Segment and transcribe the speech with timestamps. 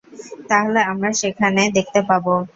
[0.49, 2.25] তাহলে আমরা সেখানে দেখতে পাব?